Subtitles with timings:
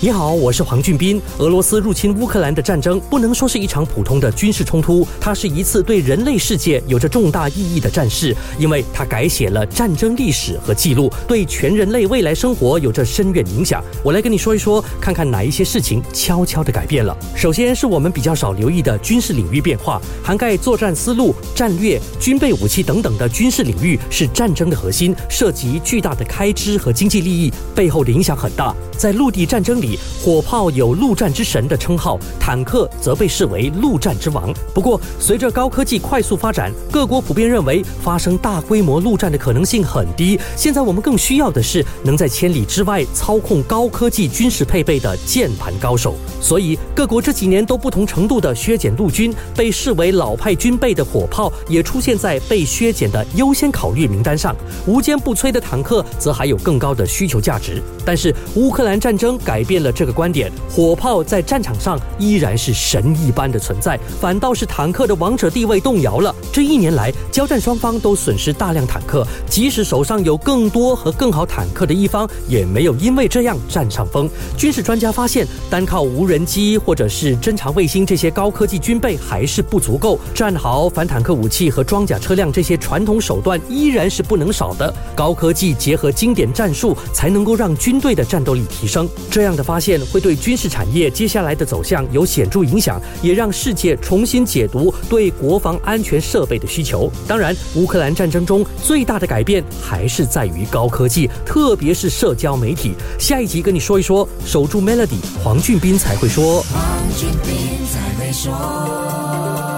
[0.00, 1.20] 你好，我是黄俊斌。
[1.38, 13.82] 俄罗斯入侵乌克兰的战争不能说是一场普通的军事冲突，它是一次对人类世界有着重大意义的战事，因为它改写了战争历史和记录，对全人类未来生活有着深远影响。
[14.04, 17.16] 我来跟你说一说，看看哪一些事情悄悄的改变了。
[17.34, 28.72] 首先是我们比较少留意的军事领域变化，涵盖作战思路、战略、军备武器等等的军事领域是战争的核心，涉及巨大的开支和经济利益，背后的影响很大。
[28.96, 29.87] 在陆地战争里，
[30.20, 34.52] 火炮有“陆战之神”的称号，坦克则被视为“陆战之王”。
[34.74, 40.36] 不过，随着高科技快速发展，各国普遍认为发生大规模陆战的可能性很低。
[40.56, 46.16] 现在我们更需要的是能在千里之外操控高科技军事配备的键盘高手。
[46.40, 54.56] 所以，各国这几年都不同程度的削减陆军，被视为老派军备的火炮也出现在被削减的优先考虑名单上。
[54.86, 57.80] 无坚不摧的坦克则还有更高的需求价值。
[58.04, 58.88] 但是，乌克。
[58.88, 66.34] 兰战争改变了这个观点，火炮在战场上依然是神一般的存在，反倒是坦克的王者地位动摇了。
[66.52, 74.30] 这一年来，交战双方都损失大量坦克，即使手上有更多和更好坦克的一方，也没有因为这样占上风。
[74.56, 84.94] 军事专家发现，单靠无人机或者是侦察卫星这些高科技军备还是不足够，战壕、反坦克武器和装甲车辆这些传统手段依然是不能少的。
[85.14, 88.62] 高科技结合经典战术，才能够让军队的战斗力。
[88.68, 97.12] 提升这样的发现会对军事产业接下来的走向有显著影响，也让世界重新解读对国防安全设备的需求。
[97.26, 102.94] 当然，乌克兰战争中最大的改变还是在于高科技，特别是社交媒体。
[103.18, 106.62] 下一集跟你说一说，守住 Melody，黄俊斌才会说。
[106.62, 109.77] 黄俊斌才会说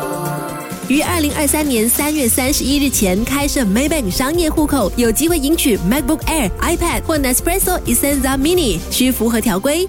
[0.90, 9.88] 于二零二三年三月三十一日前开设 Maybank 商业户口，有机会赢取 MacBook Air、iPad 或 Nespresso Essenza Mini，需符合条规。